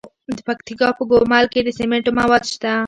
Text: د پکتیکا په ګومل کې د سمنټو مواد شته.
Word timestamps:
د 0.37 0.39
پکتیکا 0.47 0.87
په 0.97 1.03
ګومل 1.11 1.45
کې 1.53 1.61
د 1.63 1.69
سمنټو 1.77 2.11
مواد 2.19 2.43
شته. 2.51 2.71